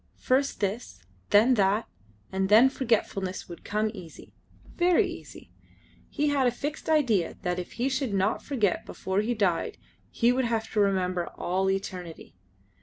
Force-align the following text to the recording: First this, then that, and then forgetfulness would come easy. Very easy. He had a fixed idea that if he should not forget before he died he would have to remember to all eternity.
First 0.17 0.61
this, 0.61 0.99
then 1.29 1.53
that, 1.61 1.87
and 2.31 2.49
then 2.49 2.69
forgetfulness 2.71 3.47
would 3.47 3.63
come 3.63 3.91
easy. 3.93 4.33
Very 4.75 5.05
easy. 5.07 5.51
He 6.09 6.29
had 6.29 6.47
a 6.47 6.51
fixed 6.51 6.89
idea 6.89 7.37
that 7.43 7.59
if 7.59 7.73
he 7.73 7.87
should 7.87 8.11
not 8.11 8.41
forget 8.41 8.83
before 8.83 9.21
he 9.21 9.35
died 9.35 9.77
he 10.09 10.31
would 10.31 10.45
have 10.45 10.71
to 10.71 10.79
remember 10.79 11.25
to 11.25 11.31
all 11.33 11.69
eternity. 11.69 12.35